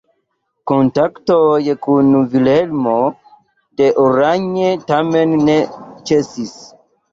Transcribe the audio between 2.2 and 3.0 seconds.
Vilhelmo